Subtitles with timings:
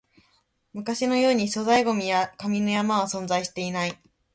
[0.73, 3.99] 昔のように粗大ゴミや紙の山は存在していない